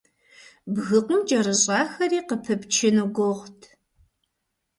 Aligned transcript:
Бгыкъум 0.73 1.21
кӀэрыщӀахэри 1.27 2.19
къыпыпчыну 2.27 3.07
гугъут. 3.15 3.59